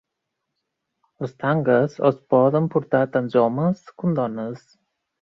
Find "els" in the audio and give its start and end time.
1.27-1.35, 2.11-2.19